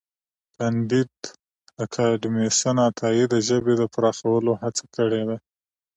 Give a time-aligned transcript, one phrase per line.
[0.57, 1.13] کانديد
[1.83, 5.37] اکاډميسن عطايي د ژبې د پراخولو هڅه کړې ده.